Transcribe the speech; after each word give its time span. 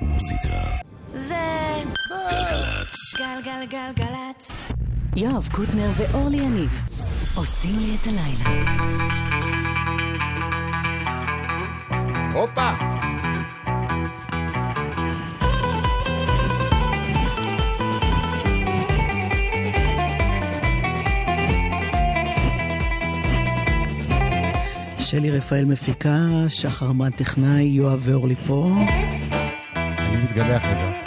מוזיקה. 0.00 0.76
זה... 1.08 1.34
גלגלצ. 2.30 3.14
גלגלגלגלצ. 3.18 4.50
יואב 5.16 5.48
קוטנר 5.52 5.90
ואורלי 5.96 6.36
יניב 6.36 6.80
עושים 7.34 7.78
לי 7.78 7.96
את 8.02 8.06
הלילה. 8.06 8.72
הופה! 12.32 12.70
שלי 24.98 25.30
רפאל 25.30 25.64
מפיקה, 25.64 26.18
שחר 26.48 26.92
מן 26.92 27.10
טכנאי, 27.10 27.62
יואב 27.62 28.00
ואורלי 28.02 28.36
פה. 28.36 28.70
מתגלח 30.26 30.64
רגע. 30.64 31.05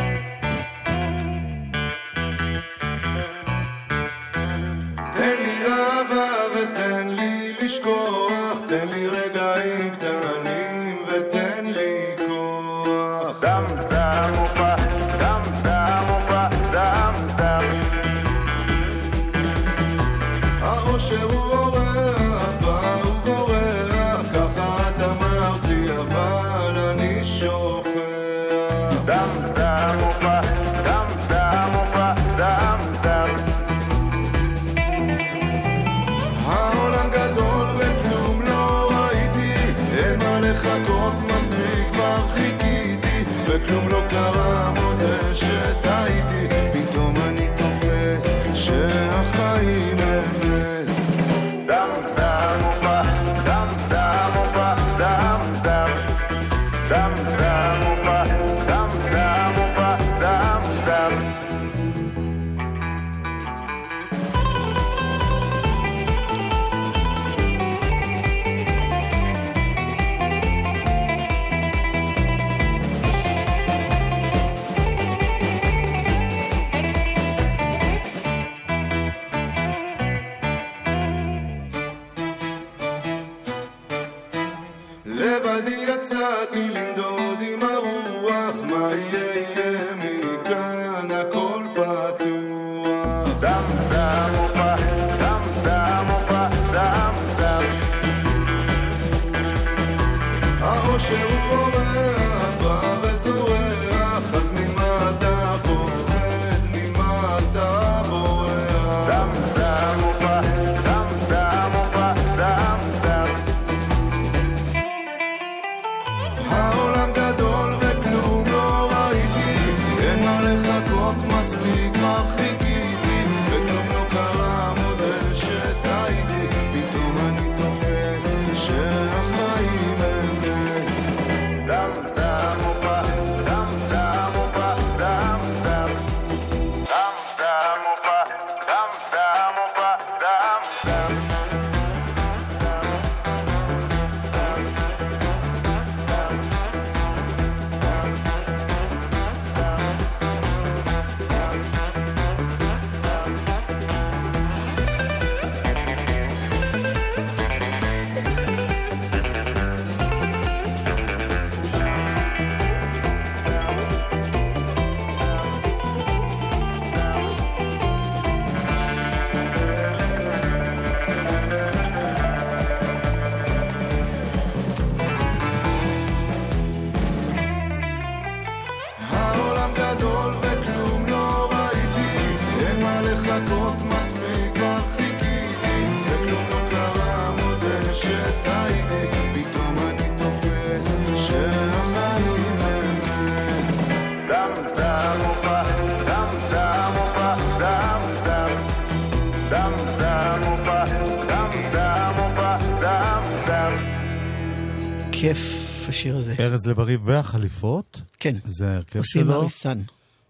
כיף 205.21 205.39
השיר 205.87 206.17
הזה. 206.17 206.35
ארז 206.39 206.65
לב-ארי 206.65 206.95
והחליפות? 206.95 208.01
כן. 208.19 208.35
זה 208.43 208.71
ההרכב 208.71 209.01
שלו? 209.03 209.21
עושים 209.21 209.31
אריסן. 209.31 209.81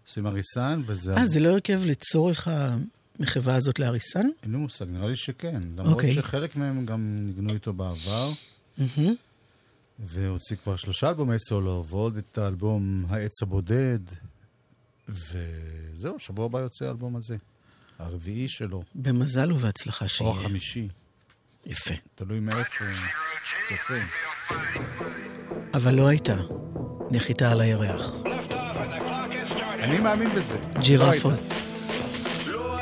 עושים 0.06 0.26
אריסן, 0.26 0.82
וזה... 0.86 1.16
אה, 1.16 1.26
זה 1.26 1.40
לא 1.40 1.48
הרכב 1.48 1.80
לצורך 1.84 2.48
המחווה 2.50 3.54
הזאת 3.54 3.78
לאריסן? 3.78 4.26
אין 4.42 4.52
לי 4.52 4.56
מושג, 4.56 4.84
נראה 4.88 5.08
לי 5.08 5.16
שכן. 5.16 5.60
למרות 5.76 6.00
okay. 6.00 6.10
שחלק 6.14 6.56
מהם 6.56 6.86
גם 6.86 7.18
ניגנו 7.26 7.54
איתו 7.54 7.72
בעבר. 7.72 8.32
והוציא 9.98 10.56
כבר 10.56 10.76
שלושה 10.76 11.08
אלבומי 11.08 11.38
סולו, 11.38 11.84
ועוד 11.88 12.16
את 12.16 12.38
האלבום 12.38 13.04
העץ 13.08 13.42
הבודד, 13.42 13.98
וזהו, 15.08 16.18
שבוע 16.18 16.46
הבא 16.46 16.58
יוצא 16.58 16.84
האלבום 16.84 17.16
הזה. 17.16 17.36
הרביעי 17.98 18.48
שלו. 18.48 18.82
במזל 18.94 19.52
ובהצלחה 19.52 20.08
שיהיה. 20.08 20.30
או 20.30 20.40
החמישי. 20.40 20.88
יפה. 21.66 21.94
תלוי 22.14 22.40
מאיפה. 22.40 22.84
סופרים. 23.68 24.06
אבל 25.74 25.94
לא 25.94 26.08
הייתה 26.08 26.36
נחיתה 27.10 27.52
על 27.52 27.60
הירח. 27.60 28.12
אני 29.80 30.00
מאמין 30.00 30.34
בזה. 30.34 30.56
ג'ירפות. 30.80 31.32
לא 32.46 32.80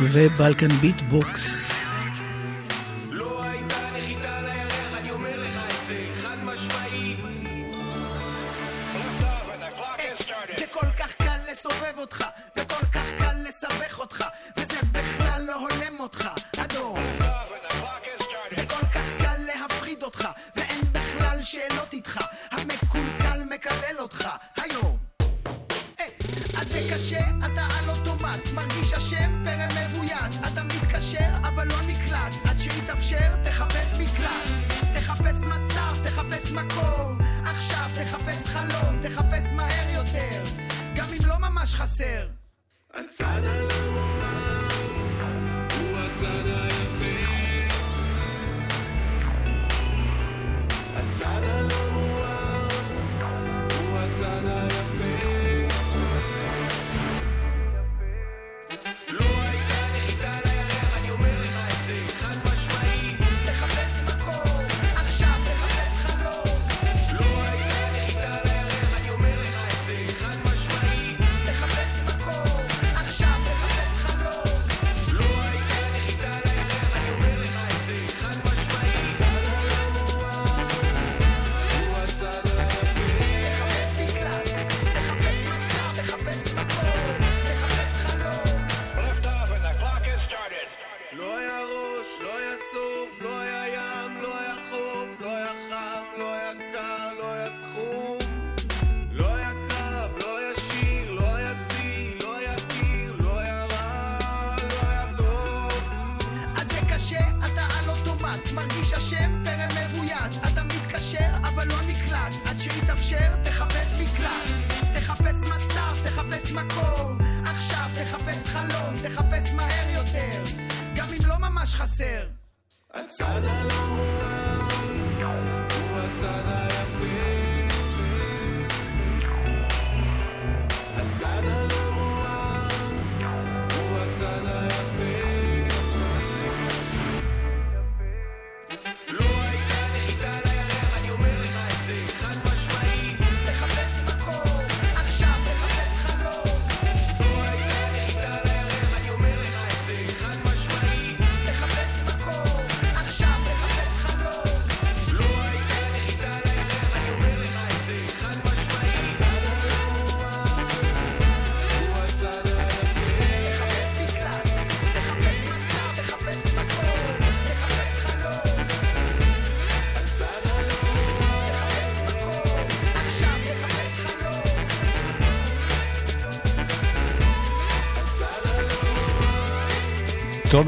ובלקן 0.00 0.68
ביטבוקס. 0.68 1.69
מתקשה, 26.90 27.20
אתה 27.38 27.62
על 27.78 27.90
אוטומט, 27.90 28.52
מרגיש 28.54 28.92
אשם 28.92 29.44
פרא 29.44 29.66
מבוית. 29.66 30.52
אתה 30.52 30.62
מתקשר, 30.62 31.28
אבל 31.42 31.68
לא 31.68 31.76
נקלט, 31.86 32.34
עד 32.50 32.60
שיתאפשר, 32.60 33.36
תחפש 33.44 34.00
מקלט. 34.00 34.48
תחפש 34.94 35.44
מצב, 35.44 36.04
תחפש 36.04 36.52
מקום, 36.52 37.18
עכשיו 37.42 37.90
תחפש 37.94 38.46
חלום, 38.46 39.02
תחפש 39.02 39.52
מהר 39.52 39.94
יותר, 39.94 40.42
גם 40.96 41.06
אם 41.12 41.28
לא 41.28 41.38
ממש 41.38 41.74
חסר. 41.74 42.26
הצד 42.94 43.40
הלאומה 43.44 44.59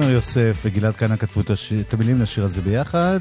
תומר 0.03 0.15
יוסף 0.15 0.63
וגלעד 0.65 0.97
כהנא 0.97 1.17
כתבו 1.17 1.41
את, 1.41 1.51
השיר, 1.51 1.81
את 1.81 1.95
המילים 1.95 2.23
לשיר 2.23 2.45
הזה 2.45 2.61
ביחד. 2.61 3.21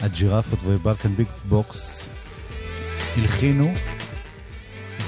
הג'ירפות 0.00 0.58
ובלקן 0.64 1.08
ביט 1.08 1.26
בוקס 1.44 2.08
הלחינו. 3.16 3.72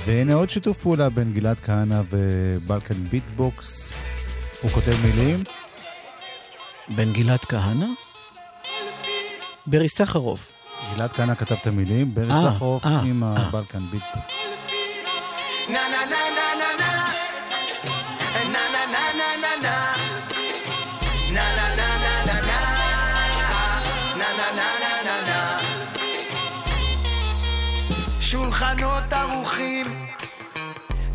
והנה 0.05 0.35
עוד 0.35 0.51
שיתוף 0.51 0.83
פעולה 0.83 1.11
בין 1.11 1.33
גלעד 1.33 1.61
כהנא 1.61 2.03
ובלקן 2.11 2.95
ביט 2.95 3.23
בוקס. 3.37 3.93
הוא 4.63 4.71
כותב 4.71 4.93
מילים. 5.05 5.45
בין 6.89 7.13
גלעד 7.13 7.41
כהנא? 7.41 7.87
ברי 9.67 9.89
סחרוף. 9.89 10.49
גלעד 10.95 11.13
כהנא 11.13 11.35
כתב 11.35 11.57
את 11.63 11.67
המילים, 11.67 12.15
ברי 12.15 12.31
אה, 12.31 12.37
סחרוף 12.37 12.87
אה, 12.87 13.01
עם 13.01 13.25
אה. 13.25 13.35
הבלקן 13.37 13.83
ביט 13.91 14.03
בוקס. 14.15 14.43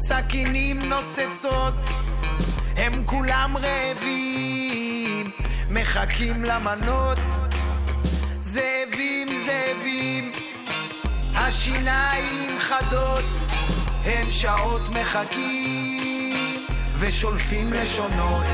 סכינים 0.07 0.79
נוצצות, 0.79 1.73
הם 2.77 3.05
כולם 3.05 3.57
רעבים, 3.57 5.31
מחכים 5.69 6.43
למנות. 6.43 7.19
זאבים, 8.41 9.27
זאבים, 9.45 10.31
השיניים 11.35 12.59
חדות, 12.59 13.25
הם 14.05 14.31
שעות 14.31 14.81
מחכים 14.89 16.65
ושולפים 16.99 17.73
לשונות. 17.73 18.45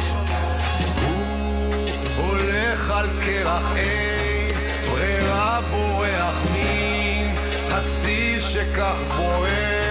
הוא 1.05 2.25
הולך 2.25 2.91
על 2.91 3.09
קרח 3.25 3.75
אין, 3.75 4.55
ברירה 4.91 5.61
בורח 5.71 6.35
מין, 6.53 7.35
הסיר 7.71 8.41
שכך 8.41 8.95
בוער. 9.17 9.82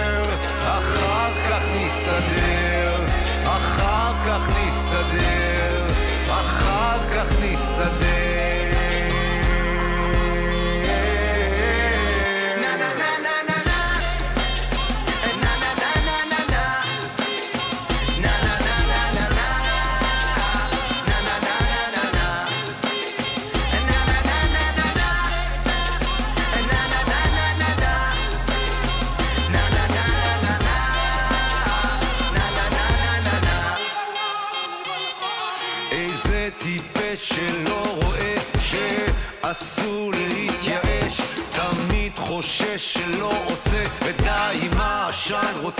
אחר 0.77 1.31
כך 1.49 1.61
נסתדר, 1.75 3.05
אחר 3.43 4.13
כך 4.25 4.41
נסתדר, 4.49 5.85
אחר 6.29 6.97
כך 7.13 7.31
נסתדר. 7.41 8.52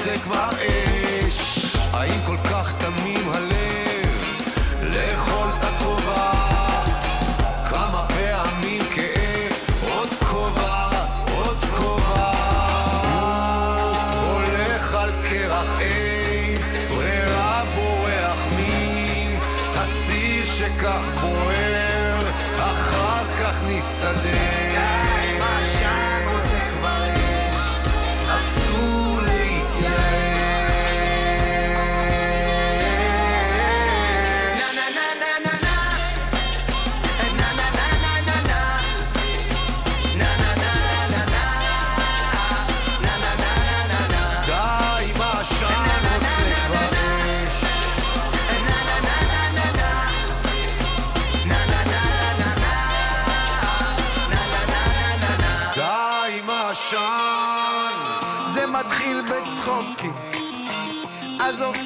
זה 0.03 0.13
כבר 0.23 0.49
אין 0.59 0.82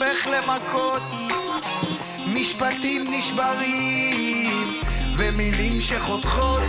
הופך 0.08 0.28
למכות, 0.28 1.02
משפטים 2.34 3.02
נשברים, 3.12 4.82
ומילים 5.18 5.82
שחותכות. 5.82 6.62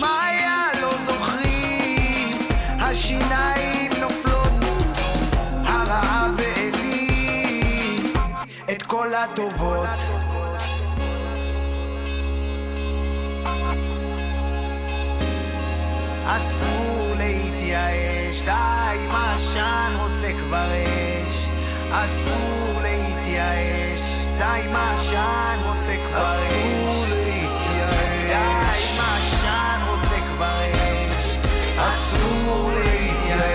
מה 0.00 0.26
היה 0.26 0.66
לא 0.80 0.90
זוכרים, 1.06 2.38
השיניים 2.80 3.90
נופלות, 4.00 4.52
הרעה 5.64 6.28
ואלים, 6.36 8.12
את 8.72 8.82
כל 8.82 9.14
הטובות. 9.14 9.88
אסור 16.26 17.14
להתייאש, 17.18 18.40
די 18.40 18.50
עם 19.04 19.10
העשן 19.10 19.96
רוצה 19.98 20.32
כבר 20.32 20.66
אש. 20.84 21.09
אסור 21.92 22.80
להתייאש, 22.82 24.00
די 24.38 24.44
עם 24.44 24.76
העשן 24.76 25.58
רוצה 25.66 25.96
כבר 26.08 26.34
אש. 26.34 26.52
אסור 26.52 27.04
להתייאש, 27.10 28.26
די 28.28 28.34
עם 28.34 29.00
העשן 29.00 29.80
רוצה 29.88 30.16
כבר 30.34 30.60
אש. 30.72 31.36
אסור 31.78 32.70
להתייאש. 32.74 33.50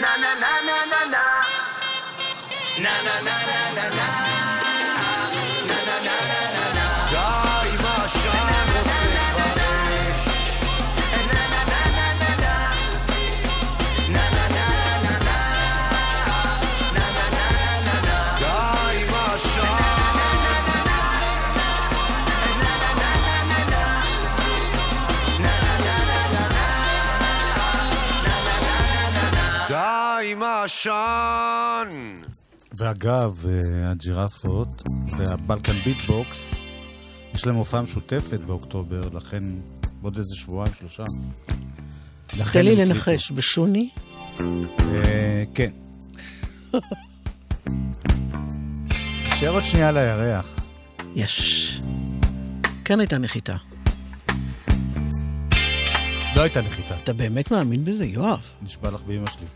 נה 0.00 0.16
נה 0.16 0.34
נה 0.34 0.52
נה 0.66 0.78
נה 0.90 1.00
נה 1.12 1.24
נה 2.78 2.92
נה 3.02 3.20
נה 3.22 3.72
נה 3.74 3.88
נה 3.96 4.15
די 29.68 30.32
עם 30.32 30.42
העשן. 30.42 31.88
ואגב, 32.76 33.44
אה, 33.48 33.90
הג'ירפות 33.90 34.82
והבלקן 35.16 35.76
ביטבוקס, 35.84 36.64
יש 37.34 37.46
להם 37.46 37.54
הופעה 37.54 37.82
משותפת 37.82 38.40
באוקטובר, 38.40 39.08
לכן 39.12 39.42
בעוד 40.02 40.16
איזה 40.16 40.34
שבועיים, 40.36 40.74
שלושה. 40.74 41.04
תן 42.52 42.64
לי 42.64 42.76
לנחש, 42.76 43.30
בשוני? 43.30 43.90
אה, 44.80 45.44
כן. 45.54 45.70
נשאר 49.28 49.50
עוד 49.50 49.64
שנייה 49.64 49.88
על 49.88 49.96
הירח. 49.96 50.58
יש. 51.14 51.80
כן 52.84 53.00
הייתה 53.00 53.18
נחיתה. 53.18 53.56
לא 56.36 56.40
הייתה 56.40 56.60
נחיתה, 56.60 56.96
אתה 56.96 57.12
באמת 57.12 57.50
מאמין 57.50 57.84
בזה, 57.84 58.04
יואב? 58.04 58.52
נשבע 58.62 58.90
לך 58.90 59.02
באמא 59.02 59.30
שלי. 59.30 59.46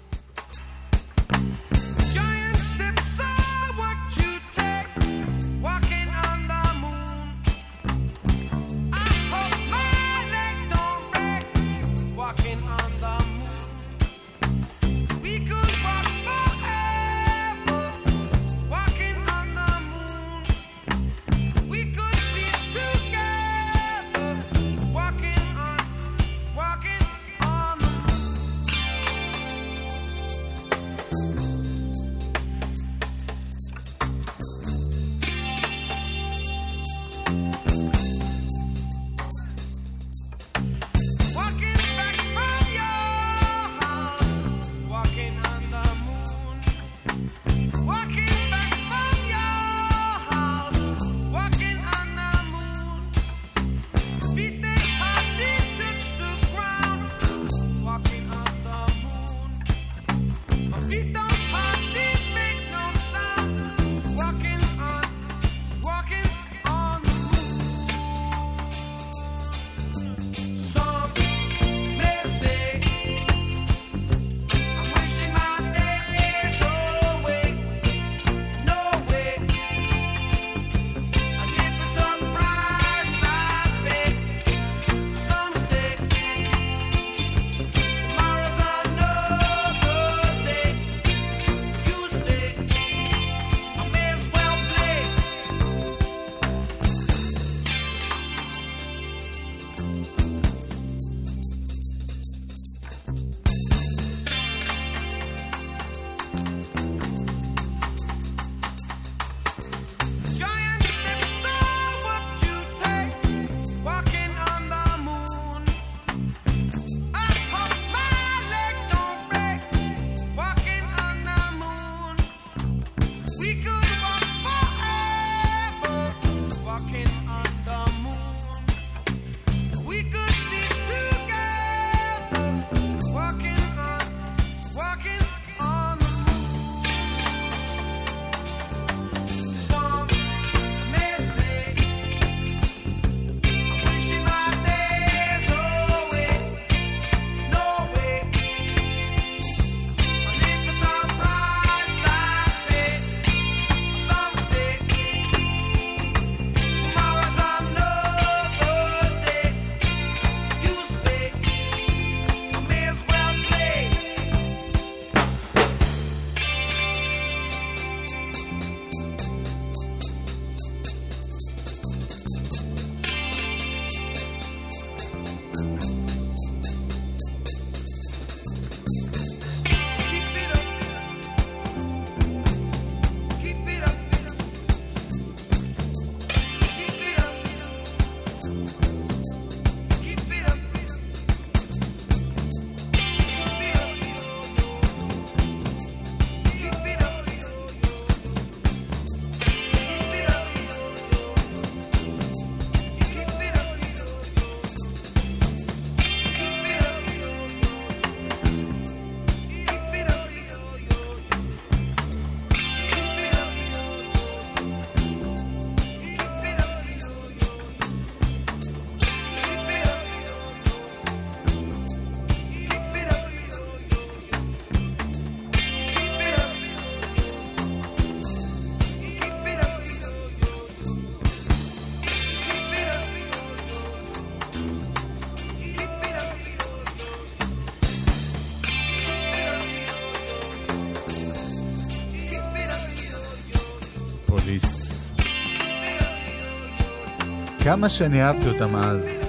כמה 247.71 247.89
שאני 247.89 248.23
אהבתי 248.23 248.49
אותם 248.49 248.77
אז. 248.77 249.23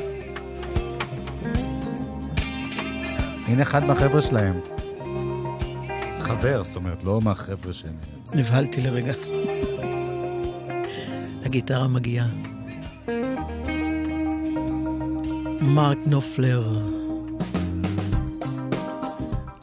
הנה 3.48 3.62
אחד 3.62 3.84
מהחבר'ה 3.84 4.22
שלהם. 4.22 4.60
חבר, 6.20 6.64
זאת 6.64 6.76
אומרת, 6.76 7.04
לא 7.04 7.22
מהחבר'ה 7.22 7.74
שהם... 7.74 7.96
נבהלתי 8.34 8.82
לרגע. 8.82 9.14
הגיטרה 11.46 11.88
מגיעה. 11.88 12.28
מרק 15.62 15.98
נופלר 16.06 16.80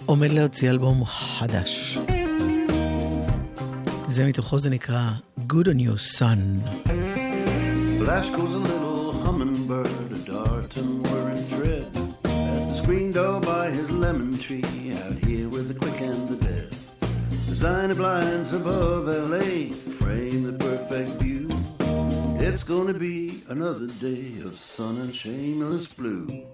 עומד 0.06 0.32
להוציא 0.32 0.70
אלבום 0.70 1.04
חדש. 1.04 1.98
זה 4.08 4.26
מתוכו 4.26 4.58
זה 4.58 4.70
נקרא 4.70 5.10
Good 5.38 5.66
on 5.66 5.78
You 5.78 6.18
Son. 6.18 6.68
Flash 8.08 8.30
goes 8.30 8.54
a 8.54 8.58
little 8.58 9.12
hummingbird, 9.12 10.12
a 10.12 10.18
darting 10.20 11.02
whirring 11.02 11.36
thread. 11.36 11.94
At 12.24 12.68
the 12.68 12.72
screen 12.72 13.12
door 13.12 13.38
by 13.38 13.68
his 13.68 13.90
lemon 13.90 14.38
tree, 14.38 14.94
out 14.94 15.22
here 15.26 15.50
with 15.50 15.68
the 15.68 15.74
quick 15.74 16.00
and 16.00 16.26
the 16.26 16.36
dead. 16.36 16.70
Designer 17.44 17.94
blinds 17.94 18.54
above 18.54 19.08
LA, 19.08 19.74
frame 19.98 20.42
the 20.44 20.54
perfect 20.58 21.20
view. 21.20 21.50
It's 22.40 22.62
gonna 22.62 22.94
be 22.94 23.42
another 23.50 23.88
day 24.00 24.40
of 24.42 24.52
sun 24.52 24.96
and 24.96 25.14
shameless 25.14 25.88
blue. 25.88 26.46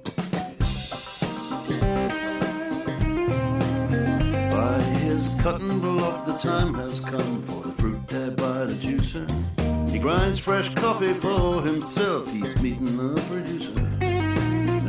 By 4.51 4.81
his 5.05 5.29
cutting 5.41 5.79
block, 5.79 6.27
the 6.27 6.37
time 6.39 6.75
has 6.75 6.99
come 6.99 7.43
for 7.45 7.69
the 7.69 7.75
fruit 7.81 8.05
dab 8.09 8.37
by 8.39 8.65
the 8.65 8.75
juicer. 8.75 9.64
He 9.95 10.01
grinds 10.01 10.41
fresh 10.41 10.75
coffee 10.75 11.15
for 11.15 11.63
himself, 11.63 12.29
he's 12.33 12.57
meeting 12.61 12.97
the 12.97 13.15
producer. 13.29 13.71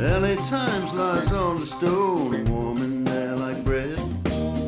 LA 0.02 0.34
Times 0.48 0.92
lies 0.94 1.30
on 1.30 1.60
the 1.60 1.64
stone, 1.64 2.44
warm 2.46 2.78
in 2.78 3.04
there 3.04 3.36
like 3.36 3.64
bread. 3.64 3.96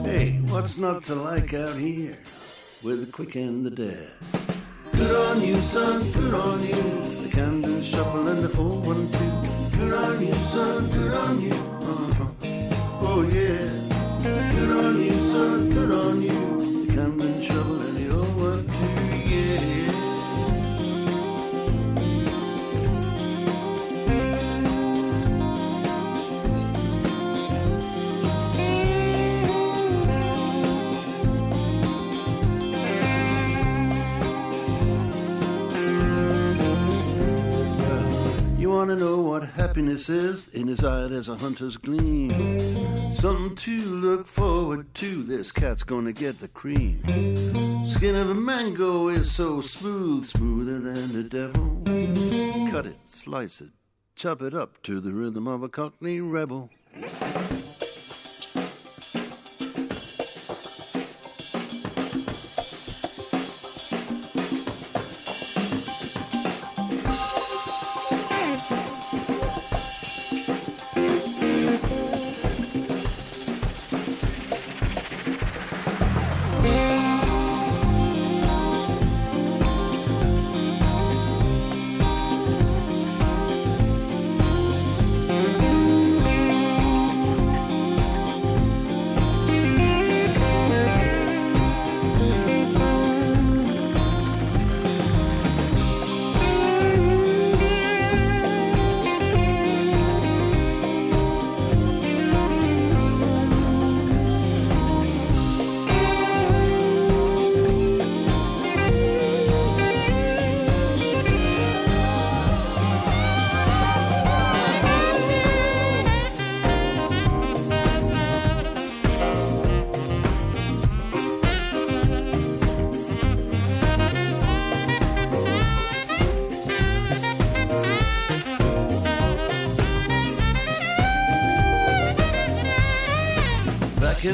Hey, 0.05 0.39
what's 0.47 0.79
not 0.79 1.03
to 1.07 1.17
like 1.17 1.55
out 1.55 1.75
here 1.75 2.17
with 2.85 3.05
the 3.05 3.11
quick 3.11 3.35
and 3.35 3.67
the 3.67 3.71
dead? 3.71 4.11
Good 4.93 5.17
on 5.27 5.41
you, 5.41 5.57
son, 5.57 6.09
good 6.13 6.35
on 6.35 6.63
you. 6.63 7.23
The 7.23 7.31
Camden 7.33 7.83
Shuffle 7.83 8.29
and 8.29 8.45
the 8.45 8.49
412. 8.49 9.73
Good 9.77 9.93
on 9.93 10.25
you, 10.25 10.35
son, 10.35 10.89
good 10.91 11.15
on 11.15 11.41
you. 11.41 11.53
Uh-huh. 11.53 12.27
Oh, 13.01 13.23
yeah. 13.23 14.53
Good 14.53 14.71
on 14.71 15.03
you, 15.03 15.11
son, 15.11 15.71
good 15.71 15.91
on 15.91 16.23
you. 16.23 16.58
You 38.79 38.87
wanna 38.87 39.01
know 39.01 39.21
what 39.23 39.43
happiness 39.43 40.09
is? 40.09 40.47
In 40.51 40.69
his 40.69 40.85
eye 40.85 41.09
there's 41.09 41.29
a 41.29 41.35
hunter's 41.35 41.77
gleam. 41.77 43.11
Something 43.11 43.57
to 43.57 43.81
look 43.81 44.25
forward 44.25 44.95
to. 44.95 45.25
This 45.25 45.51
cat's 45.51 45.83
gonna 45.83 46.13
get 46.13 46.39
the 46.39 46.47
cream. 46.47 47.03
Skin 47.85 48.15
of 48.15 48.31
a 48.31 48.35
mango 48.37 49.09
is 49.09 49.33
so 49.33 49.61
smooth, 49.61 50.27
smoother 50.27 50.79
than 50.79 51.13
the 51.13 51.25
devil. 51.25 51.83
Cut 52.71 52.87
it, 52.87 52.99
slice 53.05 53.61
it, 53.61 53.71
chop 54.15 54.43
it 54.43 54.55
up 54.55 54.81
to 54.85 55.01
the 55.01 55.13
rhythm 55.13 55.49
of 55.49 55.65
a 55.65 55.69
cockney 55.69 56.21
rebel. 56.21 56.71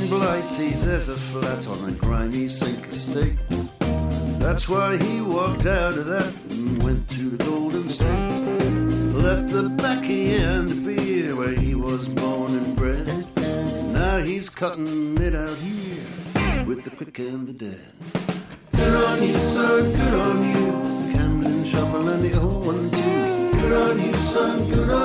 Blighty, 0.09 0.71
there's 0.85 1.09
a 1.09 1.17
flat 1.17 1.67
on 1.67 1.89
a 1.89 1.93
grimy 1.93 2.49
sink 2.49 2.87
estate. 2.89 3.39
That's 4.39 4.69
why 4.69 4.97
he 4.97 5.21
walked 5.21 5.67
out 5.67 5.97
of 5.97 6.07
that 6.07 6.33
and 6.51 6.83
went 6.83 7.09
to 7.11 7.31
the 7.31 7.43
Golden 7.43 7.89
State. 7.89 8.31
Left 9.15 9.49
the 9.53 9.71
backy 9.71 10.35
and 10.35 10.69
the 10.69 10.95
beer 10.95 11.35
where 11.35 11.55
he 11.55 11.75
was 11.75 12.07
born 12.09 12.53
and 12.53 12.77
bred. 12.77 13.07
Now 13.93 14.19
he's 14.19 14.49
cutting 14.49 15.17
it 15.23 15.35
out 15.35 15.57
here 15.57 16.65
with 16.65 16.85
the 16.85 16.91
quick 16.91 17.19
and 17.19 17.47
the 17.47 17.53
dead. 17.53 17.93
Good 18.73 18.95
on 19.05 19.23
you, 19.23 19.35
son, 19.35 19.93
good 19.93 20.15
on 20.15 20.55
you. 20.55 21.13
Camden 21.13 21.65
Shuffle 21.65 22.09
and 22.09 22.23
the 22.23 22.41
old 22.41 22.67
one 22.67 22.91
too. 22.91 23.61
Good 23.61 23.73
on 23.73 24.01
you, 24.03 24.15
son, 24.15 24.71
good 24.71 24.91
on 24.91 24.99
you. 25.01 25.04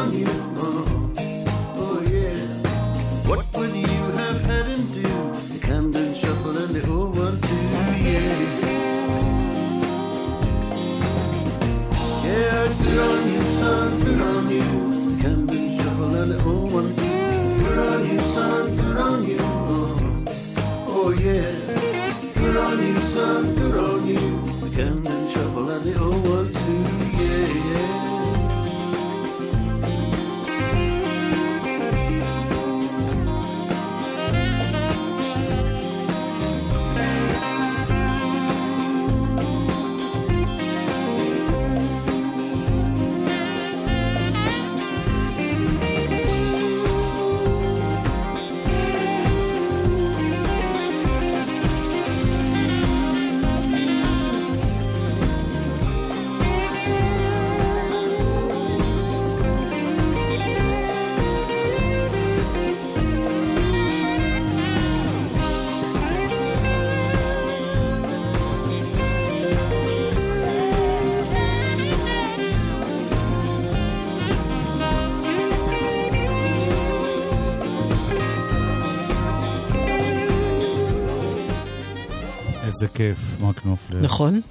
איזה 82.81 82.87
כיף, 82.87 83.39
מרק 83.39 83.65
נופלר. 83.65 84.01
נכון? 84.01 84.41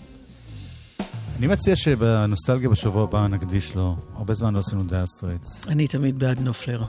אני 1.39 1.47
מציע 1.47 1.77
שבנוסטלגיה 1.77 2.69
בשבוע 2.69 3.03
הבא 3.03 3.27
נקדיש 3.27 3.75
לו. 3.75 3.97
הרבה 4.17 4.35
זמן 4.35 4.55
לא 4.55 4.59
עשינו 4.59 4.85
דייר 4.85 5.07
סטרייטס. 5.07 5.69
אני 5.69 5.89
תמיד 5.89 6.19
בעד 6.19 6.41
נופלר. 6.41 6.83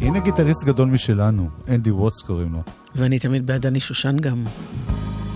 הנה 0.00 0.20
גיטריסט 0.20 0.64
גדול 0.64 0.88
משלנו, 0.88 1.48
אנדי 1.68 1.90
ווטס 1.90 2.22
קוראים 2.22 2.52
לו. 2.52 2.62
ואני 2.94 3.18
תמיד 3.18 3.46
בעד 3.46 3.62
דני 3.62 3.80
שושן 3.80 4.16
גם. 4.16 4.44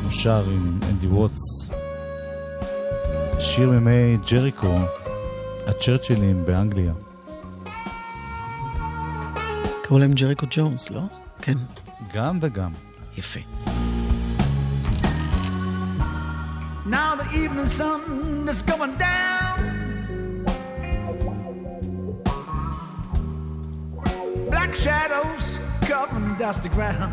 הוא 0.02 0.10
שר 0.10 0.44
עם 0.50 0.78
אנדי 0.90 1.06
ווטס. 1.06 1.68
שיר 3.38 3.70
מימי 3.70 4.16
ג'ריקו, 4.30 4.78
הצ'רצ'ילים 5.66 6.44
באנגליה. 6.44 6.92
קראו 9.82 9.98
להם 9.98 10.12
ג'ריקו 10.12 10.46
ג'ונס, 10.50 10.90
לא? 10.90 11.00
כן, 11.42 11.58
גם 12.14 12.38
וגם. 12.42 12.72
יפה. 13.18 13.40
Evening 17.34 17.66
sun 17.66 18.48
is 18.48 18.62
going 18.62 18.94
down. 18.96 20.44
Black 24.50 24.74
shadows 24.74 25.58
covering 25.82 26.36
dusty 26.36 26.68
ground. 26.68 27.12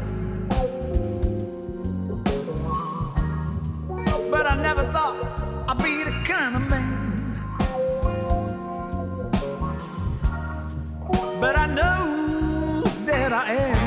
But 4.29 4.45
I 4.45 4.55
never 4.62 4.84
thought 4.93 5.17
I'd 5.67 5.77
be 5.84 6.03
the 6.03 6.12
kind 6.23 6.55
of 6.55 6.69
man. 6.69 6.97
But 11.39 11.57
I 11.57 11.65
know 11.65 12.84
that 13.05 13.34
I 13.34 13.53
am. 13.53 13.80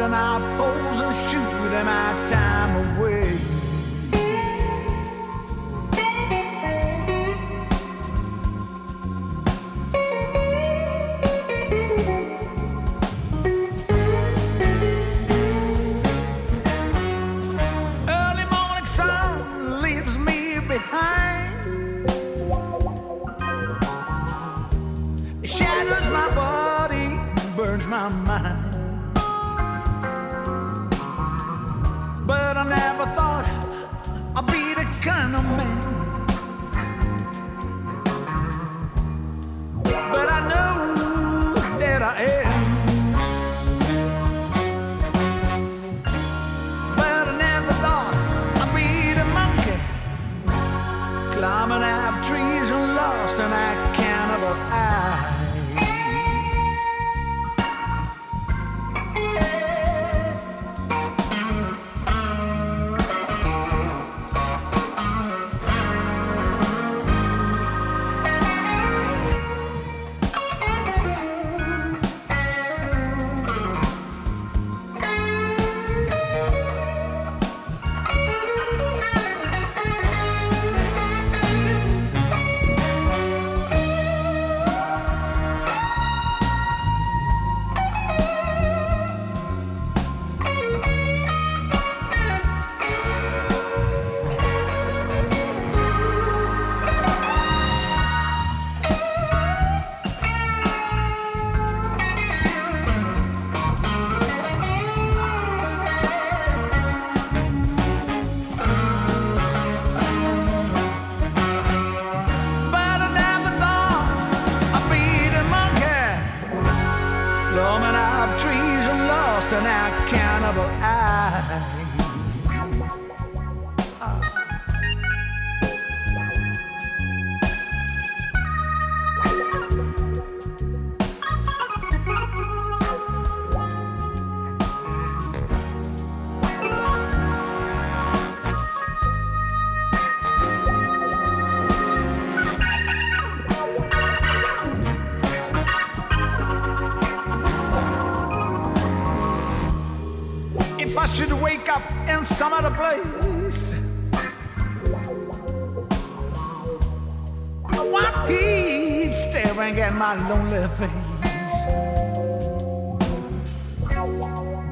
and 0.00 0.14
I'll 0.14 0.40
pose 0.58 1.00
and 1.00 1.14
shoot 1.14 1.72
at 1.72 1.84
my. 1.84 2.45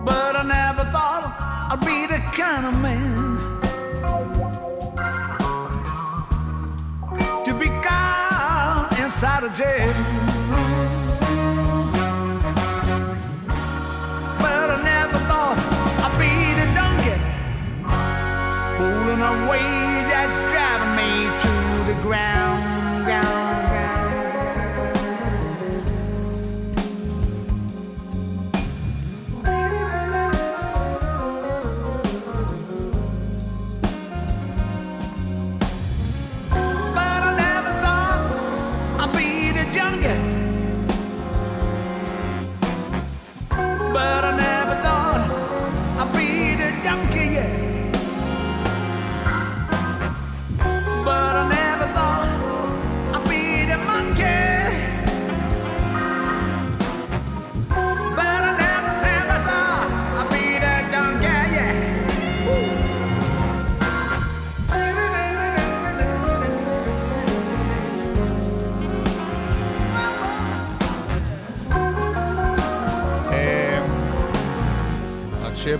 But 0.04 0.36
I 0.36 0.42
never 0.42 0.84
thought 0.94 1.24
I'd 1.72 1.80
be 1.80 2.06
the 2.06 2.20
kind 2.32 2.66
of 2.66 2.74
man 2.80 3.38
To 7.44 7.52
be 7.54 7.68
caught 7.86 8.96
inside 9.00 9.44
a 9.44 9.50
jail. 9.60 9.92
But 14.38 14.66
I 14.76 14.78
never 14.92 15.18
thought 15.28 15.58
I'd 16.04 16.14
be 16.24 16.32
the 16.60 16.66
donkey 16.78 17.18
Pulling 18.76 19.22
a 19.32 19.34
way 19.50 19.68
that's 20.10 20.38
driving 20.52 20.94
me 21.00 21.10
to 21.44 21.52
the 21.92 21.96
ground, 22.02 22.43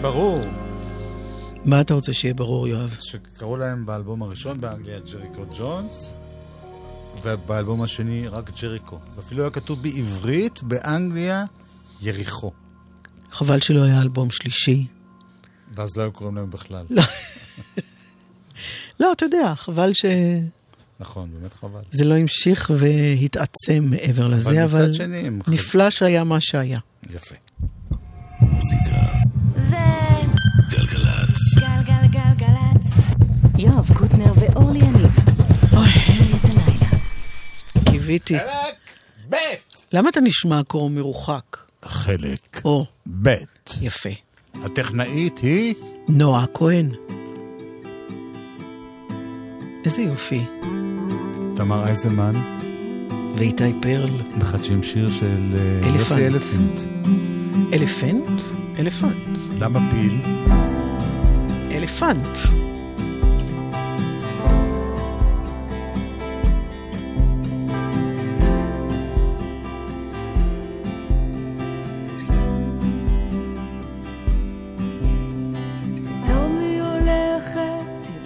ברור 0.05 0.45
מה 1.65 1.81
אתה 1.81 1.95
רוצה 1.95 2.13
שיהיה 2.13 2.35
ברור, 2.35 2.69
יואב? 2.69 2.97
שקראו 3.01 3.57
להם 3.57 3.87
באלבום 3.87 4.23
הראשון 4.23 4.61
באנגליה 4.61 4.99
ג'ריקו 5.13 5.45
ג'ונס, 5.59 6.15
ובאלבום 7.23 7.83
השני 7.83 8.29
רק 8.29 8.51
ג'ריקו. 8.63 8.99
ואפילו 9.17 9.43
היה 9.43 9.51
כתוב 9.51 9.83
בעברית, 9.83 10.63
באנגליה, 10.63 11.45
יריחו. 12.01 12.51
חבל 13.33 13.61
שלא 13.61 13.83
היה 13.83 14.01
אלבום 14.01 14.31
שלישי. 14.31 14.87
ואז 15.75 15.97
לא 15.97 16.03
היו 16.03 16.13
קוראים 16.13 16.37
להם 16.37 16.51
בכלל. 16.51 16.87
לא, 19.01 19.13
אתה 19.13 19.25
יודע, 19.25 19.55
חבל 19.55 19.93
שזה 19.95 20.41
נכון, 21.01 21.31
באמת 21.41 21.53
חבל. 21.53 21.81
לא 22.05 22.15
המשיך 22.15 22.71
והתעצם 22.79 23.85
מעבר 23.91 24.27
לזה, 24.27 24.51
מצד 24.51 24.61
אבל 24.63 24.93
שני, 24.93 25.17
הם 25.19 25.43
חל- 25.43 25.53
נפלא 25.53 25.91
שהיה 25.91 26.25
מה 26.25 26.41
שהיה. 26.41 26.79
יפה. 27.15 27.35
זה 29.55 29.77
גלגלצ. 30.71 31.39
גלגלגלגלצ. 31.59 32.87
יואב 33.59 33.93
קוטנר 33.95 34.33
ואורלי 34.35 34.79
יניב. 34.79 35.15
קיוויתי. 37.91 38.37
ב' 39.31 39.37
למה 39.93 40.09
אתה 40.11 40.21
נשמע 40.21 40.61
כה 40.69 40.79
מרוחק? 40.91 41.57
חלק 41.85 42.61
או, 42.65 42.87
ב' 43.23 43.29
יפה. 43.81 44.09
הטכנאית 44.63 45.39
היא 45.39 45.75
נועה 46.09 46.45
כהן. 46.55 46.91
איזה 49.85 50.03
יופי. 50.03 50.45
תמר 51.57 51.87
אייזנמן, 51.87 52.35
ואיתי 53.37 53.73
פרל. 53.83 54.11
מחדשים 54.37 54.83
שיר 54.83 55.11
של 55.11 55.55
אה, 55.55 55.89
אלפנט. 55.89 56.01
יוסי 56.01 56.27
אלפנט. 56.27 56.81
אלפנט? 57.73 58.41
אלפנט. 58.79 59.44
למה 59.65 59.81
פיל? 59.91 60.21
אלפנט. 61.71 62.39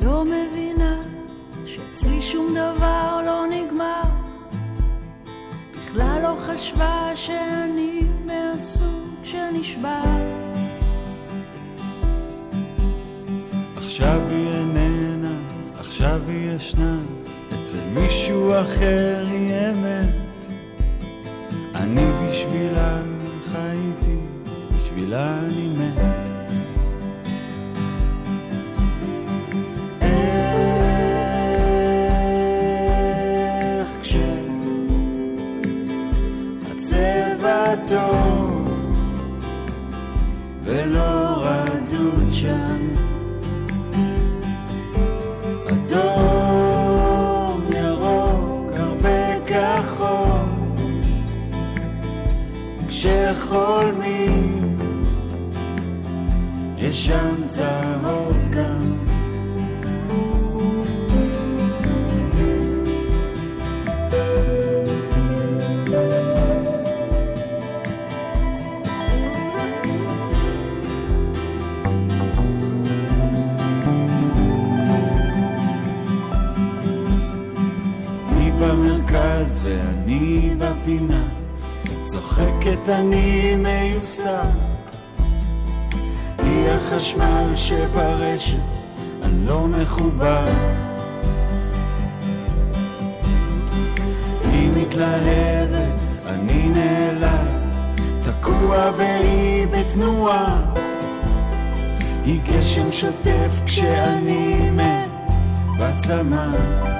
לא 0.02 0.26
לא 6.02 6.22
לא 6.22 6.36
חשבה 6.46 7.10
שאני 7.14 8.02
מהסוג 8.26 9.24
שנשבר. 9.24 10.47
עכשיו 13.98 14.22
היא 14.30 14.48
איננה, 14.48 15.32
עכשיו 15.78 16.20
היא 16.28 16.50
ישנה, 16.50 16.98
אצל 17.54 17.80
מישהו 17.94 18.52
אחר 18.60 19.24
היא 19.30 19.52
אמת. 19.54 20.46
אני 21.74 22.06
בשבילה 22.22 22.98
חייתי, 23.52 24.16
בשבילה 24.74 25.38
אני 25.38 25.67
שברשת, 87.68 88.56
אני 89.22 89.46
לא 89.46 89.66
מחובר. 89.66 90.46
היא 94.52 94.70
מתלהבת, 94.76 96.02
אני 96.26 96.68
נעלב, 96.68 97.46
תקוע 98.22 98.90
והיא 98.96 99.66
בתנועה. 99.66 100.72
היא 102.24 102.40
גשם 102.44 102.92
שוטף 102.92 103.62
כשאני 103.66 104.70
מת 104.70 105.32
בצמא. 105.78 106.97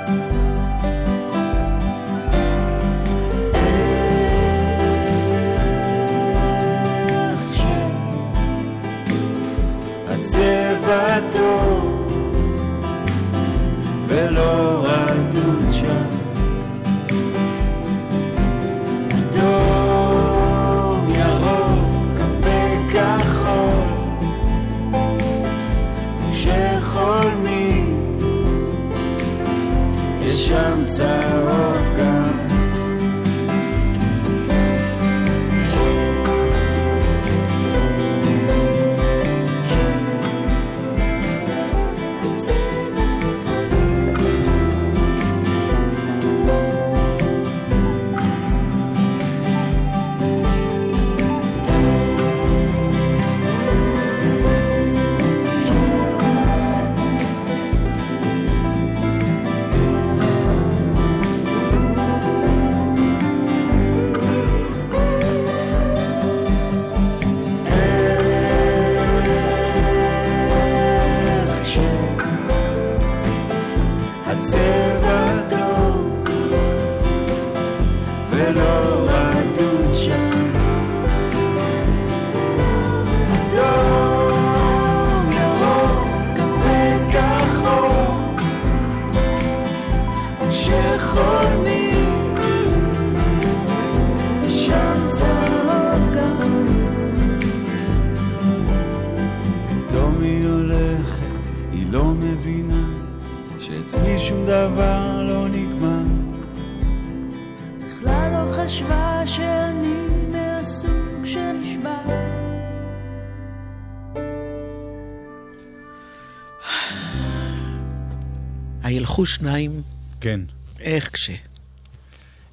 וילכו 119.18 119.26
שניים, 119.26 119.82
כן. 120.20 120.40
איך 120.80 121.08
קשה. 121.08 121.34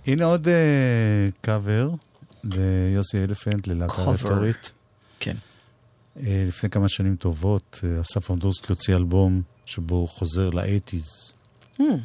הנה 0.08 0.26
עוד 0.26 0.48
קאבר 1.42 1.90
ליוסי 2.44 3.24
אלפנט, 3.24 3.68
ללהקה. 3.68 4.02
רטורית. 4.02 4.72
כן. 5.20 5.36
אה, 6.20 6.46
לפני 6.48 6.70
כמה 6.70 6.90
שנים 6.90 7.16
טובות, 7.16 7.80
אה, 7.84 8.02
אסף 8.02 8.32
אמדורסקי 8.32 8.68
הוציא 8.70 8.96
אלבום 8.96 9.42
שבו 9.66 9.96
הוא 9.96 10.10
חוזר 10.10 10.50
לאייטיז. 10.50 11.34
אוקיי. 11.80 11.96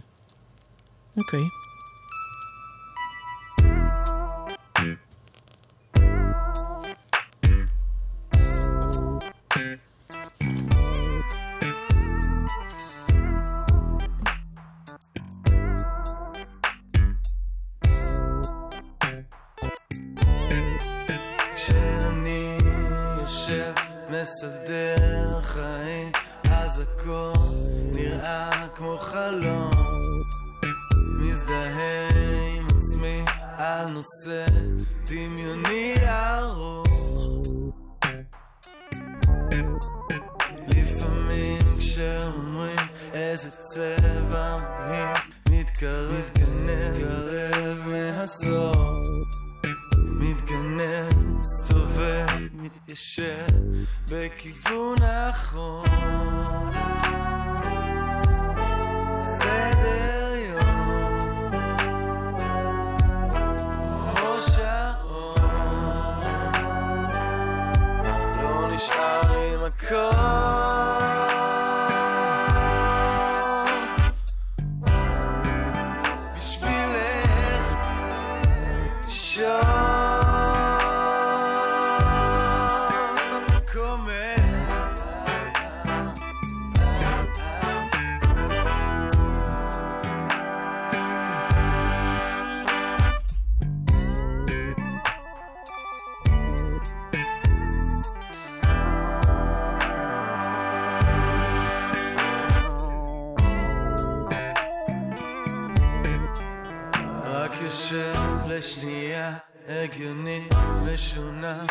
כשאני 1.16 1.60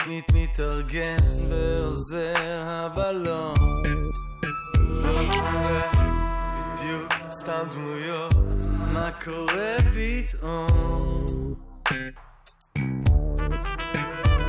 מת 0.08 0.32
מתארגן 0.34 1.18
ועוזר 1.50 2.34
הבלון. 2.66 3.82
לא 4.90 5.26
זוכר 5.26 5.80
בדיוק, 6.74 7.14
סתם 7.32 7.68
דמויות, 7.74 8.34
מה 8.94 9.10
קורה 9.24 9.78
פתאום? 9.94 11.56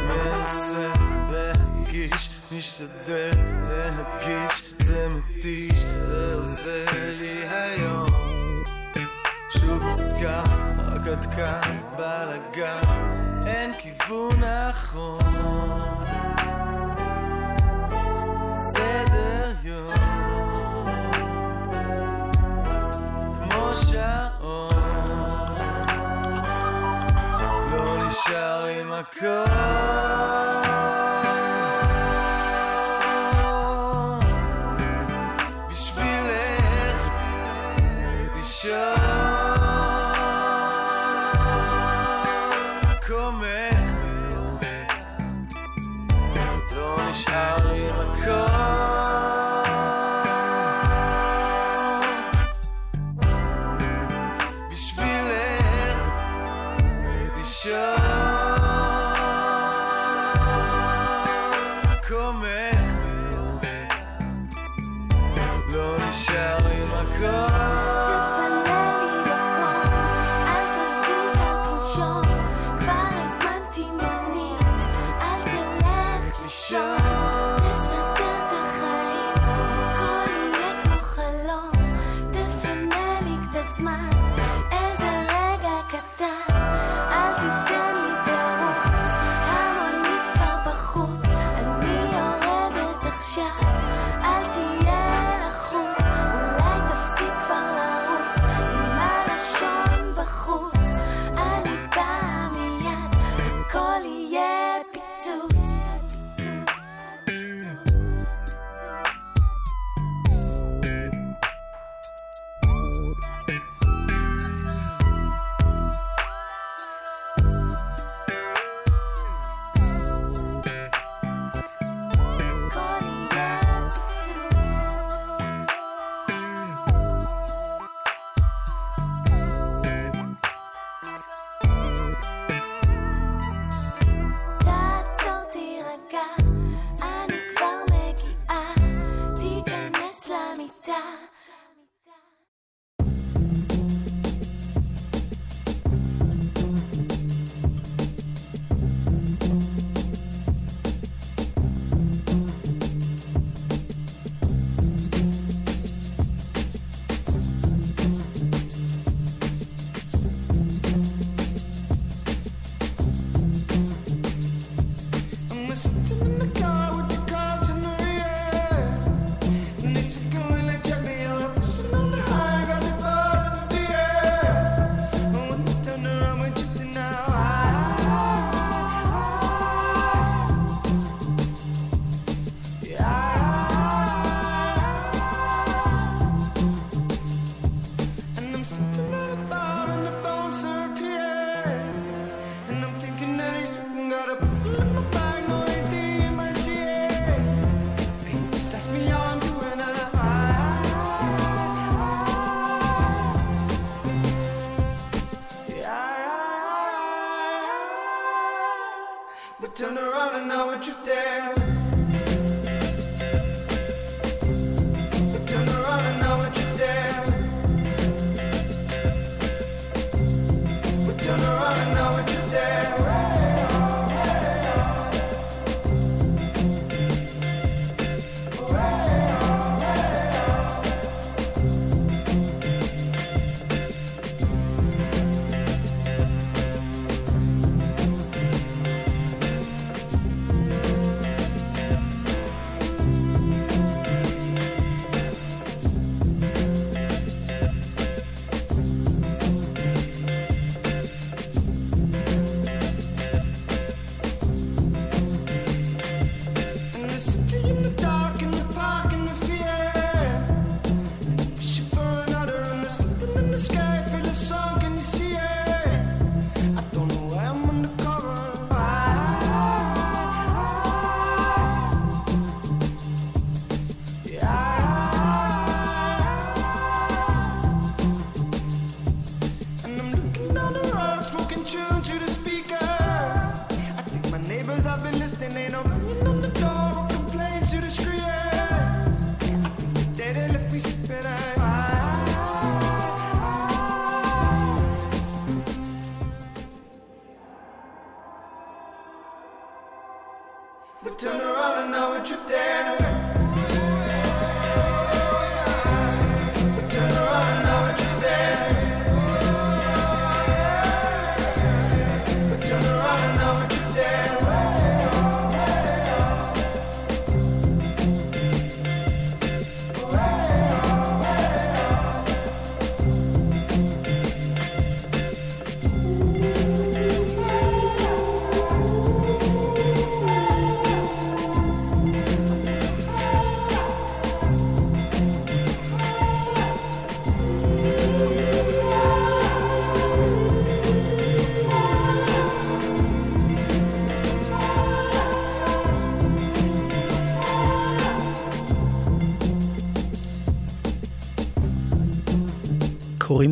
מנסה 0.09 0.93
להגיש, 1.31 2.31
משתדל 2.53 3.31
להדגיש, 3.63 4.73
זה 4.79 5.09
מתיש, 5.09 5.85
ועוזר 6.09 6.85
לי 7.19 7.49
היום. 7.49 8.10
נזכר, 9.91 10.43
רק 10.79 11.07
עד 11.07 11.27
כאן 11.35 11.79
בלאגן, 11.97 12.81
אין 13.47 13.73
כיוון 13.79 14.45
נכון. 14.45 15.21
סדר 18.55 19.53
יום, 19.65 19.95
כמו 23.43 23.73
שעון, 23.75 24.75
לא 27.71 28.07
נשאר 28.07 28.65
לי 28.65 28.83
מקום. 28.83 30.40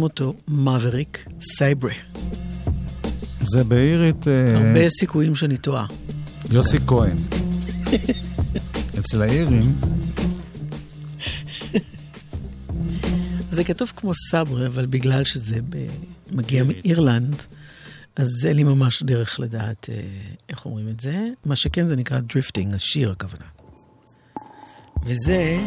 אותו 0.09 0.35
מבריק 0.49 1.27
סייברה. 1.43 1.93
זה 3.41 3.65
באירית 3.65 4.29
אה, 4.29 4.57
הרבה 4.57 4.89
סיכויים 4.89 5.37
שאני 5.37 5.57
טועה. 5.57 5.87
יוסי 6.51 6.79
כהן. 6.87 7.17
אצל 8.99 9.23
האירים, 9.23 9.73
זה 13.51 13.65
כתוב 13.65 13.93
כמו 13.97 14.13
סברה, 14.31 14.67
אבל 14.67 14.87
בגלל 14.87 15.25
שזה 15.25 15.59
ב... 15.69 15.87
מגיע 16.31 16.65
מאירלנד, 16.65 17.37
אז 18.17 18.29
אין 18.47 18.57
לי 18.57 18.63
ממש 18.63 19.03
דרך 19.03 19.41
לדעת 19.41 19.89
אה, 19.93 20.01
איך 20.49 20.67
אומרים 20.67 20.89
את 20.89 21.01
זה. 21.01 21.29
מה 21.45 21.57
שכן 21.57 21.89
זה 21.89 21.97
נקרא 21.97 22.19
Drifting, 22.21 22.75
השיר 22.75 23.11
הכוונה. 23.11 23.45
וזה, 25.07 25.59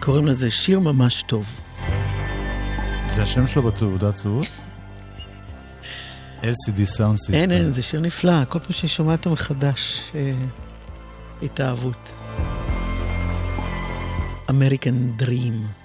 קוראים 0.00 0.26
לזה 0.26 0.50
שיר 0.50 0.80
ממש 0.80 1.24
טוב. 1.26 1.46
זה 3.16 3.22
השם 3.22 3.46
שלו 3.46 3.62
בתעודת 3.62 4.16
זהות? 4.16 4.46
LCD 6.42 6.98
Sound 6.98 7.28
System. 7.28 7.34
אין, 7.34 7.50
אין, 7.50 7.70
זה 7.70 7.82
שיר 7.82 8.00
נפלא, 8.00 8.44
כל 8.48 8.58
פעם 8.58 8.72
שאני 8.72 8.88
שומעת 8.88 9.18
אותו 9.18 9.30
מחדש, 9.30 10.10
אה, 10.14 10.32
התאהבות. 11.42 12.12
American 14.48 15.22
Dream. 15.22 15.79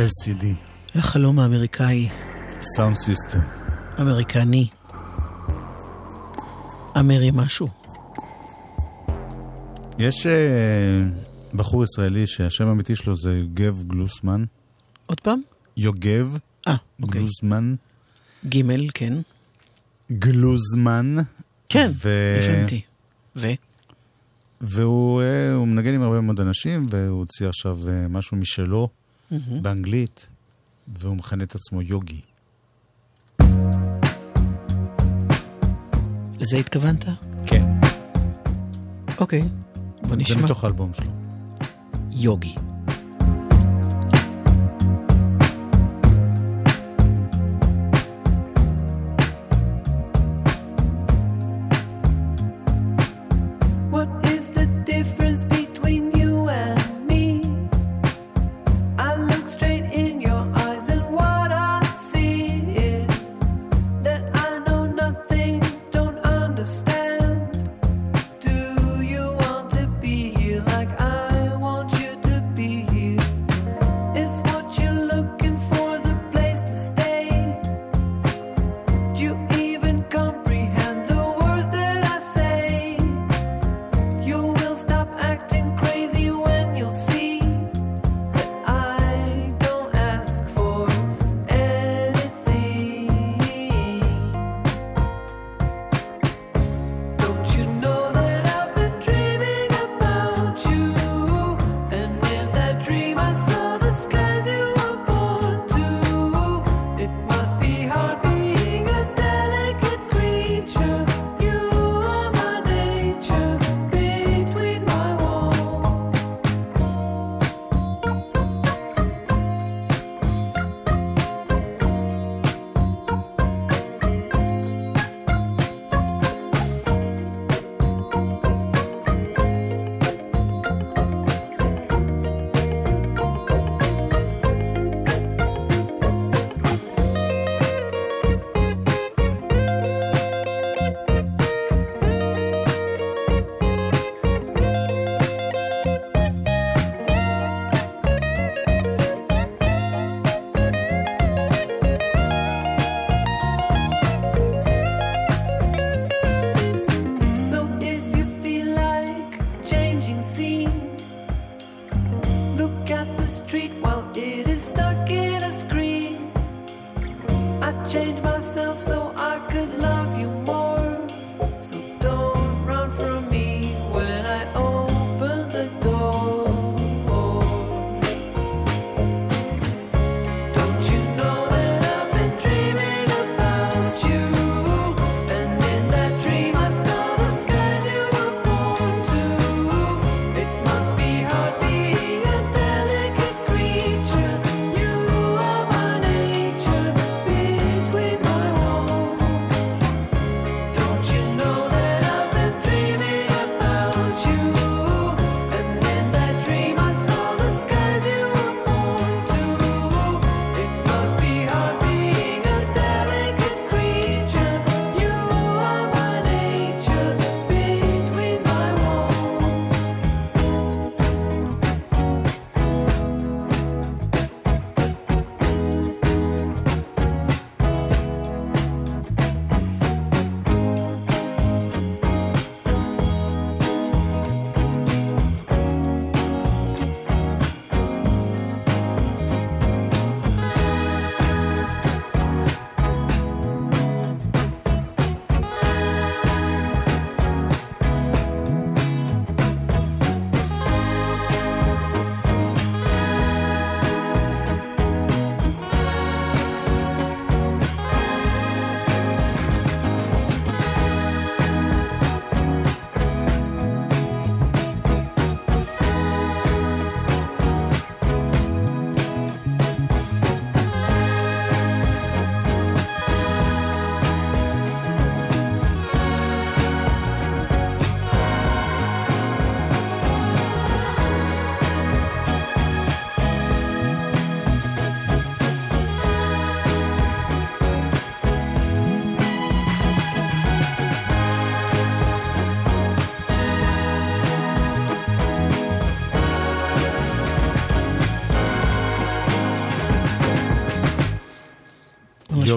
LCD, 0.00 0.44
החלום 0.94 1.38
האמריקאי, 1.38 2.08
סאונד 2.60 2.96
סיסטם. 2.96 3.38
אמריקני. 4.00 4.68
אמרי 6.98 7.30
משהו. 7.34 7.68
יש 9.98 10.26
אה, 10.26 11.00
בחור 11.54 11.84
ישראלי 11.84 12.26
שהשם 12.26 12.68
האמיתי 12.68 12.96
שלו 12.96 13.16
זה 13.16 13.38
יוגב 13.38 13.82
גלוסמן. 13.86 14.44
עוד 15.06 15.20
פעם? 15.20 15.40
יוגב 15.76 16.38
אה, 16.68 16.76
אוקיי. 17.02 17.20
גלוזמן. 17.20 17.74
גימל, 18.44 18.86
כן. 18.94 19.14
גלוזמן. 20.12 21.16
כן, 21.68 21.90
ו- 22.02 22.58
הבנתי. 22.58 22.80
ו? 23.36 23.48
והוא 24.60 25.22
אה, 25.22 25.64
מנגן 25.64 25.94
עם 25.94 26.02
הרבה 26.02 26.20
מאוד 26.20 26.40
אנשים, 26.40 26.86
והוא 26.90 27.18
הוציא 27.18 27.48
עכשיו 27.48 27.78
משהו 28.10 28.36
משלו 28.36 28.88
באנגלית, 29.62 30.26
והוא 30.88 31.16
מכנה 31.16 31.44
את 31.44 31.54
עצמו 31.54 31.82
יוגי. 31.82 32.20
לזה 36.40 36.56
התכוונת? 36.56 37.04
כן, 37.46 37.66
אוקיי. 39.18 39.42
בוא 40.02 40.12
זה 40.12 40.16
נשמע. 40.16 40.44
מתוך 40.44 40.64
האלבום 40.64 40.94
שלו. 40.94 41.10
יוגי. 42.10 42.54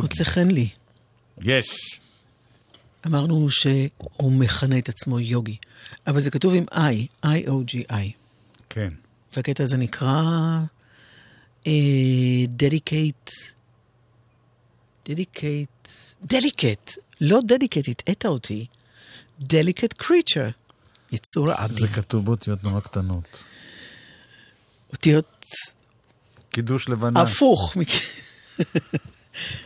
מוצא 0.01 0.23
חן 0.23 0.51
לי. 0.51 0.69
יש. 1.41 1.99
אמרנו 3.05 3.49
שהוא 3.49 4.31
מכנה 4.31 4.77
את 4.77 4.89
עצמו 4.89 5.19
יוגי, 5.19 5.57
אבל 6.07 6.21
זה 6.21 6.31
כתוב 6.31 6.53
עם 6.53 6.65
I, 6.71 7.25
I-O-G-I. 7.25 8.11
כן. 8.69 8.93
והקטע 9.35 9.63
הזה 9.63 9.77
נקרא 9.77 10.21
אה, 11.67 11.71
Dedicate, 12.59 13.31
Dedicate, 15.09 15.89
Delicate, 16.33 16.97
לא 17.21 17.39
Dedicate, 17.47 17.91
הטעית 17.91 18.25
אותי, 18.25 18.65
Delicate 19.41 20.03
Creature, 20.03 20.51
יצור 21.11 21.51
עדין. 21.51 21.77
זה 21.77 21.87
כתוב 21.87 22.25
באותיות 22.25 22.63
נורא 22.63 22.79
קטנות. 22.79 23.43
אותיות 24.91 25.45
קידוש 26.49 26.89
לבנה. 26.89 27.21
הפוך. 27.21 27.75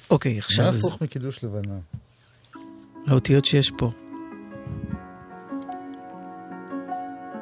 אוקיי, 0.09 0.33
מה 0.33 0.39
עכשיו 0.39 0.73
זה- 0.75 0.87
הפוך 0.87 1.01
מקידוש 1.01 1.43
לבנה? 1.43 1.77
האותיות 3.07 3.45
שיש 3.45 3.71
פה. 3.77 3.91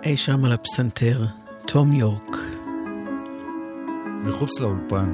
אי 0.03 0.17
שם 0.17 0.45
על 0.45 0.51
הפסנתר, 0.51 1.25
תום 1.67 1.93
יורק. 1.93 2.35
מחוץ 4.23 4.59
לאולפן. 4.59 5.13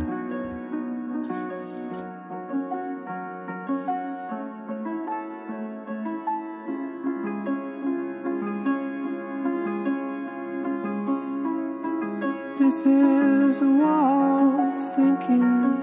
This 12.60 12.86
is 12.86 13.62
a 13.62 13.66
waltz 13.82 14.96
thinking 14.96 15.82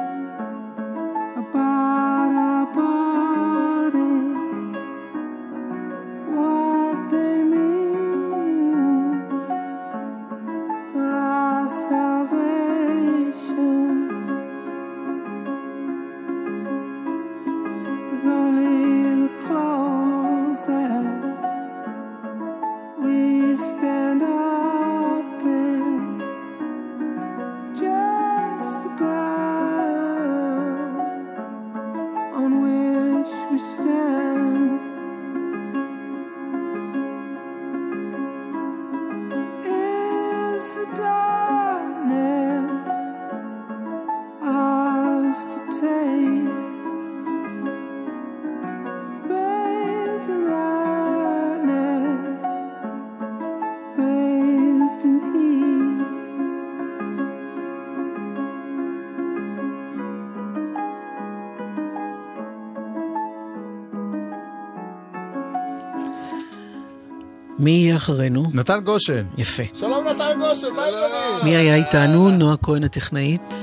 אחרינו? 67.99 68.43
נתן 68.53 68.81
גושן. 68.85 69.27
יפה. 69.39 69.63
שלום 69.75 70.05
נתן 70.07 70.39
גושן, 70.39 70.67
מה 70.77 70.83
העניינים? 70.83 71.45
מי 71.45 71.57
היה 71.57 71.75
איתנו? 71.75 72.31
נועה 72.31 72.57
כהן 72.63 72.85
הטכנאית, 72.85 73.55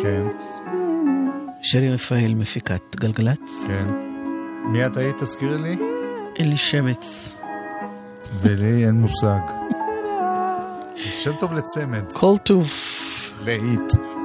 כן. 0.00 0.22
שלי 1.62 1.90
רפאל 1.90 2.34
מפיקת 2.34 2.96
גלגלצ. 2.96 3.64
כן. 3.66 3.86
מי 4.64 4.86
את 4.86 4.96
היית, 4.96 5.16
תזכירי 5.16 5.58
לי? 5.58 5.76
אין 6.36 6.50
לי 6.50 6.56
שמץ. 6.56 7.34
ולי 8.40 8.86
אין 8.86 8.94
מושג. 8.94 9.40
שם 10.96 11.32
טוב 11.38 11.52
לצמד. 11.52 12.12
כל 12.12 12.34
טוב. 12.44 12.70
להיט. 13.44 14.17